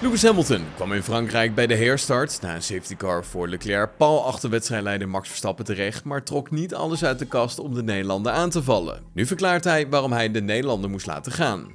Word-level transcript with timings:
Lewis 0.00 0.22
Hamilton 0.22 0.64
kwam 0.74 0.92
in 0.92 1.02
Frankrijk 1.02 1.54
bij 1.54 1.66
de 1.66 1.74
herstart 1.74 2.40
na 2.40 2.54
een 2.54 2.62
safety 2.62 2.96
car 2.96 3.24
voor 3.24 3.48
Leclerc 3.48 3.96
pal 3.96 4.26
achter 4.26 4.50
wedstrijdleider 4.50 5.08
Max 5.08 5.28
Verstappen 5.28 5.64
terecht, 5.64 6.04
maar 6.04 6.22
trok 6.22 6.50
niet 6.50 6.74
alles 6.74 7.04
uit 7.04 7.18
de 7.18 7.24
kast 7.24 7.58
om 7.58 7.74
de 7.74 7.82
Nederlander 7.82 8.32
aan 8.32 8.50
te 8.50 8.62
vallen. 8.62 9.02
Nu 9.14 9.26
verklaart 9.26 9.64
hij 9.64 9.88
waarom 9.88 10.12
hij 10.12 10.30
de 10.30 10.40
Nederlander 10.40 10.90
moest 10.90 11.06
laten 11.06 11.32
gaan. 11.32 11.66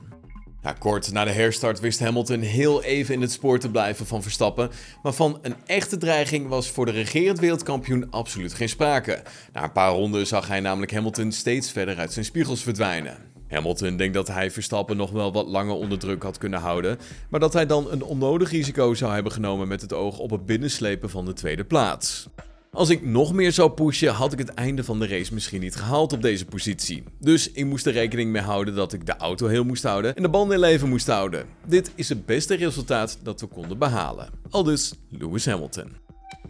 Kort 0.79 1.11
na 1.11 1.23
de 1.23 1.31
herstart 1.31 1.79
wist 1.79 1.99
Hamilton 1.99 2.39
heel 2.39 2.83
even 2.83 3.13
in 3.13 3.21
het 3.21 3.31
spoor 3.31 3.59
te 3.59 3.71
blijven 3.71 4.05
van 4.05 4.21
Verstappen, 4.21 4.69
maar 5.01 5.13
van 5.13 5.39
een 5.41 5.55
echte 5.65 5.97
dreiging 5.97 6.47
was 6.47 6.69
voor 6.69 6.85
de 6.85 6.91
regerend 6.91 7.39
wereldkampioen 7.39 8.11
absoluut 8.11 8.53
geen 8.53 8.69
sprake. 8.69 9.21
Na 9.53 9.63
een 9.63 9.71
paar 9.71 9.91
ronden 9.91 10.27
zag 10.27 10.47
hij 10.47 10.59
namelijk 10.59 10.93
Hamilton 10.93 11.31
steeds 11.31 11.71
verder 11.71 11.97
uit 11.97 12.13
zijn 12.13 12.25
spiegels 12.25 12.63
verdwijnen. 12.63 13.32
Hamilton 13.53 13.97
denkt 13.97 14.13
dat 14.13 14.27
hij 14.27 14.51
Verstappen 14.51 14.97
nog 14.97 15.11
wel 15.11 15.33
wat 15.33 15.47
langer 15.47 15.75
onder 15.75 15.99
druk 15.99 16.23
had 16.23 16.37
kunnen 16.37 16.59
houden, 16.59 16.97
maar 17.29 17.39
dat 17.39 17.53
hij 17.53 17.65
dan 17.65 17.91
een 17.91 18.03
onnodig 18.03 18.51
risico 18.51 18.93
zou 18.93 19.13
hebben 19.13 19.31
genomen 19.31 19.67
met 19.67 19.81
het 19.81 19.93
oog 19.93 20.17
op 20.17 20.29
het 20.29 20.45
binnenslepen 20.45 21.09
van 21.09 21.25
de 21.25 21.33
tweede 21.33 21.63
plaats. 21.63 22.27
Als 22.71 22.89
ik 22.89 23.05
nog 23.05 23.33
meer 23.33 23.51
zou 23.51 23.71
pushen, 23.71 24.13
had 24.13 24.33
ik 24.33 24.39
het 24.39 24.49
einde 24.49 24.83
van 24.83 24.99
de 24.99 25.07
race 25.07 25.33
misschien 25.33 25.61
niet 25.61 25.75
gehaald 25.75 26.13
op 26.13 26.21
deze 26.21 26.45
positie. 26.45 27.03
Dus 27.19 27.51
ik 27.51 27.65
moest 27.65 27.85
er 27.85 27.93
rekening 27.93 28.31
mee 28.31 28.41
houden 28.41 28.75
dat 28.75 28.93
ik 28.93 29.05
de 29.05 29.15
auto 29.15 29.47
heel 29.47 29.63
moest 29.63 29.83
houden 29.83 30.15
en 30.15 30.21
de 30.21 30.29
banden 30.29 30.55
in 30.55 30.61
leven 30.61 30.89
moest 30.89 31.07
houden. 31.07 31.45
Dit 31.65 31.91
is 31.95 32.09
het 32.09 32.25
beste 32.25 32.55
resultaat 32.55 33.17
dat 33.23 33.41
we 33.41 33.47
konden 33.47 33.77
behalen. 33.77 34.29
Aldus 34.49 34.93
Lewis 35.09 35.45
Hamilton. 35.45 36.02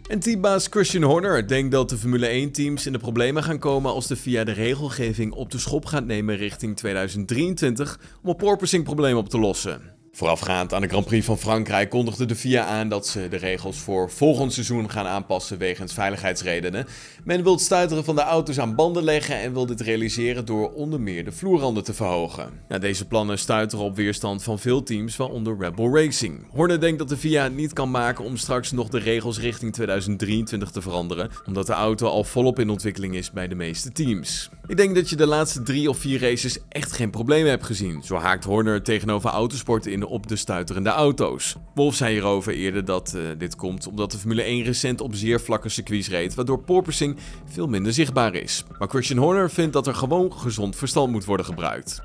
En 0.08 0.18
teambaas 0.20 0.66
Christian 0.70 1.02
Horner 1.02 1.48
denkt 1.48 1.72
dat 1.72 1.88
de 1.88 1.96
Formule 1.96 2.48
1-teams 2.48 2.86
in 2.86 2.92
de 2.92 2.98
problemen 2.98 3.42
gaan 3.42 3.58
komen 3.58 3.92
als 3.92 4.06
de 4.06 4.16
VIA 4.16 4.44
de 4.44 4.52
regelgeving 4.52 5.32
op 5.32 5.50
de 5.50 5.58
schop 5.58 5.84
gaat 5.86 6.04
nemen 6.04 6.36
richting 6.36 6.76
2023 6.76 8.00
om 8.22 8.28
een 8.28 8.36
porpoising-probleem 8.36 9.16
op 9.16 9.28
te 9.28 9.38
lossen. 9.38 9.93
Voorafgaand 10.16 10.74
aan 10.74 10.80
de 10.80 10.88
Grand 10.88 11.04
Prix 11.04 11.26
van 11.26 11.38
Frankrijk 11.38 11.90
kondigde 11.90 12.26
de 12.26 12.34
FIA 12.34 12.64
aan 12.64 12.88
dat 12.88 13.06
ze 13.06 13.28
de 13.28 13.36
regels 13.36 13.76
voor 13.76 14.10
volgend 14.10 14.52
seizoen 14.52 14.90
gaan 14.90 15.06
aanpassen 15.06 15.58
wegens 15.58 15.92
veiligheidsredenen. 15.92 16.86
Men 17.24 17.42
wil 17.42 17.52
het 17.52 17.60
stuiteren 17.60 18.04
van 18.04 18.14
de 18.14 18.22
auto's 18.22 18.58
aan 18.58 18.74
banden 18.74 19.04
leggen 19.04 19.36
en 19.36 19.52
wil 19.52 19.66
dit 19.66 19.80
realiseren 19.80 20.44
door 20.44 20.72
onder 20.72 21.00
meer 21.00 21.24
de 21.24 21.32
vloerranden 21.32 21.84
te 21.84 21.94
verhogen. 21.94 22.50
Deze 22.80 23.06
plannen 23.06 23.38
stuiteren 23.38 23.84
op 23.84 23.96
weerstand 23.96 24.42
van 24.42 24.58
veel 24.58 24.82
teams, 24.82 25.16
waaronder 25.16 25.56
Red 25.58 25.74
Bull 25.74 25.92
Racing. 25.92 26.46
Horner 26.50 26.80
denkt 26.80 26.98
dat 26.98 27.08
de 27.08 27.16
FIA 27.16 27.48
niet 27.48 27.72
kan 27.72 27.90
maken 27.90 28.24
om 28.24 28.36
straks 28.36 28.72
nog 28.72 28.88
de 28.88 28.98
regels 28.98 29.38
richting 29.38 29.72
2023 29.72 30.70
te 30.70 30.82
veranderen, 30.82 31.30
omdat 31.46 31.66
de 31.66 31.72
auto 31.72 32.06
al 32.06 32.24
volop 32.24 32.58
in 32.58 32.70
ontwikkeling 32.70 33.14
is 33.14 33.30
bij 33.30 33.48
de 33.48 33.54
meeste 33.54 33.92
teams. 33.92 34.50
Ik 34.66 34.76
denk 34.76 34.94
dat 34.94 35.10
je 35.10 35.16
de 35.16 35.26
laatste 35.26 35.62
drie 35.62 35.88
of 35.88 35.98
vier 35.98 36.20
races 36.20 36.58
echt 36.68 36.92
geen 36.92 37.10
problemen 37.10 37.50
hebt 37.50 37.64
gezien. 37.64 38.02
Zo 38.02 38.16
haakt 38.16 38.44
Horner 38.44 38.82
tegenover 38.82 39.30
autosport 39.30 39.86
in 39.86 40.02
op 40.08 40.26
de 40.26 40.36
stuiterende 40.36 40.90
auto's. 40.90 41.56
Wolf 41.74 41.94
zei 41.94 42.12
hierover 42.12 42.54
eerder 42.54 42.84
dat 42.84 43.12
uh, 43.16 43.22
dit 43.38 43.56
komt 43.56 43.86
omdat 43.86 44.10
de 44.10 44.18
Formule 44.18 44.42
1 44.42 44.62
recent 44.62 45.00
op 45.00 45.14
zeer 45.14 45.40
vlakke 45.40 45.68
circuits 45.68 46.08
reed, 46.08 46.34
waardoor 46.34 46.58
porpoising 46.58 47.16
veel 47.44 47.66
minder 47.66 47.92
zichtbaar 47.92 48.34
is. 48.34 48.64
Maar 48.78 48.88
Christian 48.88 49.18
Horner 49.18 49.50
vindt 49.50 49.72
dat 49.72 49.86
er 49.86 49.94
gewoon 49.94 50.32
gezond 50.32 50.76
verstand 50.76 51.12
moet 51.12 51.24
worden 51.24 51.46
gebruikt. 51.46 52.02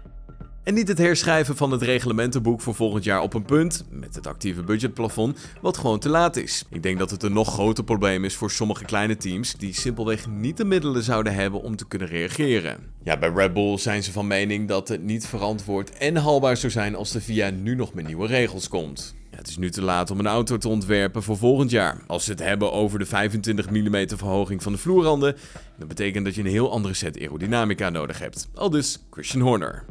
En 0.64 0.74
niet 0.74 0.88
het 0.88 0.98
herschrijven 0.98 1.56
van 1.56 1.72
het 1.72 1.82
reglementenboek 1.82 2.62
voor 2.62 2.76
volgend 2.76 3.04
jaar 3.04 3.22
op 3.22 3.34
een 3.34 3.46
punt, 3.46 3.86
met 3.90 4.16
het 4.16 4.28
actieve 4.28 4.64
budgetplafond, 4.64 5.40
wat 5.62 5.78
gewoon 5.78 6.00
te 6.00 6.10
laat 6.10 6.36
is. 6.36 6.66
Ik 6.70 6.84
denk 6.84 7.00
dat 7.00 7.12
het 7.12 7.24
een 7.24 7.34
nog 7.34 7.54
groter 7.54 7.84
probleem 7.84 8.26
is 8.26 8.36
voor 8.36 8.52
sommige 8.52 8.86
kleine 8.86 9.18
teams 9.18 9.54
die 9.54 9.74
simpelweg 9.74 10.28
niet 10.28 10.58
de 10.58 10.66
middelen 10.66 11.04
zouden 11.04 11.34
hebben 11.34 11.62
om 11.62 11.76
te 11.76 11.88
kunnen 11.88 12.08
reageren. 12.08 12.78
Ja, 13.04 13.18
bij 13.18 13.30
Red 13.30 13.54
Bull 13.54 13.78
zijn 13.78 14.04
ze 14.04 14.12
van 14.12 14.28
mening 14.28 14.68
dat 14.68 14.88
het 14.88 15.04
niet 15.04 15.28
verantwoord 15.28 15.98
en 15.98 16.16
haalbaar 16.16 16.58
zou 16.58 16.72
zijn 16.72 16.96
als 16.96 17.12
de 17.12 17.22
VIA 17.22 17.50
nu 17.50 17.76
nog 17.76 17.94
met 17.94 18.06
nieuwe 18.06 18.28
regels 18.28 18.68
komt. 18.68 19.16
het 19.30 19.48
is 19.48 19.58
nu 19.58 19.70
te 19.70 19.82
laat 19.82 20.12
om 20.12 20.20
een 20.20 20.28
auto 20.28 20.58
te 20.58 20.68
ontwerpen 20.68 21.24
voor 21.24 21.38
volgend 21.38 21.72
jaar. 21.72 22.02
Als 22.08 22.24
ze 22.24 22.32
het 22.32 22.40
hebben 22.40 22.72
over 22.72 23.00
de 23.00 23.06
25 23.06 23.70
mm 23.70 24.08
verhoging 24.08 24.64
van 24.64 24.72
de 24.72 24.78
vloerranden, 24.78 25.36
dan 25.78 25.88
betekent 25.88 26.26
dat 26.26 26.36
je 26.36 26.42
een 26.42 26.48
heel 26.48 26.72
andere 26.72 26.94
set 26.94 27.20
aerodynamica 27.20 27.90
nodig 27.90 28.20
hebt. 28.20 28.50
Al 28.54 28.70
dus 28.70 29.00
Christian 29.10 29.42
Horner. 29.42 29.86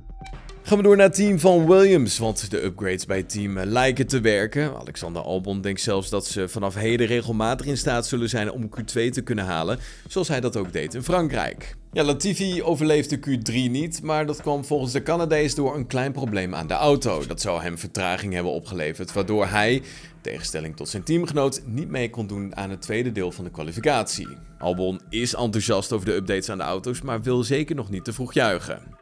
Gaan 0.69 0.77
we 0.77 0.83
door 0.83 0.97
naar 0.97 1.07
het 1.07 1.15
team 1.15 1.39
van 1.39 1.67
Williams, 1.67 2.19
want 2.19 2.51
de 2.51 2.65
upgrades 2.65 3.07
bij 3.07 3.17
het 3.17 3.29
team 3.29 3.59
lijken 3.59 4.07
te 4.07 4.21
werken. 4.21 4.77
Alexander 4.77 5.23
Albon 5.23 5.61
denkt 5.61 5.81
zelfs 5.81 6.11
dat 6.11 6.27
ze 6.27 6.49
vanaf 6.49 6.75
heden 6.75 7.07
regelmatig 7.07 7.67
in 7.67 7.77
staat 7.77 8.07
zullen 8.07 8.29
zijn 8.29 8.51
om 8.51 8.69
Q2 8.69 9.11
te 9.11 9.21
kunnen 9.25 9.45
halen, 9.45 9.79
zoals 10.09 10.29
hij 10.29 10.41
dat 10.41 10.57
ook 10.57 10.73
deed 10.73 10.95
in 10.95 11.03
Frankrijk. 11.03 11.77
Ja, 11.93 12.03
Latifi 12.03 12.63
overleefde 12.63 13.17
Q3 13.17 13.53
niet, 13.53 14.03
maar 14.03 14.27
dat 14.27 14.41
kwam 14.41 14.65
volgens 14.65 14.93
de 14.93 15.03
Canadees 15.03 15.55
door 15.55 15.77
een 15.77 15.87
klein 15.87 16.13
probleem 16.13 16.55
aan 16.55 16.67
de 16.67 16.75
auto. 16.75 17.27
Dat 17.27 17.41
zou 17.41 17.63
hem 17.63 17.79
vertraging 17.79 18.33
hebben 18.33 18.53
opgeleverd, 18.53 19.13
waardoor 19.13 19.47
hij, 19.47 19.83
tegenstelling 20.21 20.77
tot 20.77 20.89
zijn 20.89 21.03
teamgenoot, 21.03 21.63
niet 21.67 21.89
mee 21.89 22.11
kon 22.11 22.27
doen 22.27 22.57
aan 22.57 22.71
het 22.71 22.83
tweede 22.83 23.13
deel 23.13 23.33
van 23.33 23.45
de 23.45 23.51
kwalificatie. 23.51 24.29
Albon 24.59 25.01
is 25.09 25.35
enthousiast 25.35 25.93
over 25.93 26.07
de 26.07 26.15
updates 26.15 26.51
aan 26.51 26.59
de 26.59 26.65
auto's, 26.65 27.01
maar 27.01 27.23
wil 27.23 27.43
zeker 27.43 27.77
nog 27.77 27.91
niet 27.91 28.05
te 28.05 28.13
vroeg 28.13 28.35
juichen. 28.35 28.99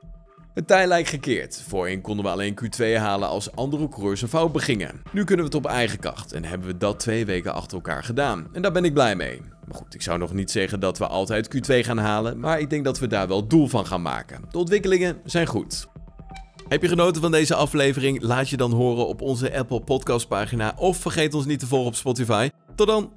Het 0.57 0.67
tij 0.67 0.87
lijkt 0.87 1.09
gekeerd. 1.09 1.63
Voorheen 1.69 2.01
konden 2.01 2.25
we 2.25 2.31
alleen 2.31 2.59
Q2 2.65 2.85
halen 2.97 3.29
als 3.29 3.53
andere 3.55 3.89
coureurs 3.89 4.23
een 4.23 4.29
fout 4.29 4.53
begingen. 4.53 5.03
Nu 5.13 5.25
kunnen 5.25 5.45
we 5.47 5.57
het 5.57 5.65
op 5.65 5.71
eigen 5.71 5.99
kracht 5.99 6.33
en 6.33 6.45
hebben 6.45 6.69
we 6.69 6.77
dat 6.77 7.01
twee 7.01 7.27
weken 7.27 7.55
achter 7.55 7.77
elkaar 7.77 8.05
gedaan. 8.05 8.49
En 8.53 8.63
daar 8.63 8.73
ben 8.73 8.85
ik 8.85 8.95
blij 8.95 9.17
mee. 9.17 9.41
Maar 9.67 9.77
goed, 9.77 9.95
ik 9.95 10.03
zou 10.03 10.19
nog 10.19 10.33
niet 10.33 10.51
zeggen 10.51 10.81
dat 10.81 10.99
we 10.99 11.07
altijd 11.07 11.57
Q2 11.57 11.79
gaan 11.79 11.99
halen, 11.99 12.41
maar 12.41 12.61
ik 12.61 12.71
denk 12.71 12.85
dat 12.85 12.99
we 12.99 13.07
daar 13.07 13.29
wel 13.29 13.47
doel 13.47 13.67
van 13.67 13.87
gaan 13.87 14.03
maken. 14.03 14.43
De 14.51 14.59
ontwikkelingen 14.59 15.21
zijn 15.25 15.47
goed. 15.47 15.89
Heb 16.69 16.83
je 16.83 16.89
genoten 16.89 17.23
van 17.23 17.31
deze 17.31 17.55
aflevering? 17.55 18.23
Laat 18.23 18.49
je 18.49 18.57
dan 18.57 18.73
horen 18.73 19.07
op 19.07 19.21
onze 19.21 19.59
Apple 19.59 19.81
Podcast 19.81 20.29
pagina 20.29 20.75
of 20.77 20.97
vergeet 20.97 21.35
ons 21.35 21.47
niet 21.47 21.59
te 21.59 21.67
volgen 21.67 21.89
op 21.89 21.95
Spotify. 21.95 22.51
Tot 22.75 22.87
dan. 22.87 23.13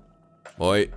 Hoi. 0.57 0.89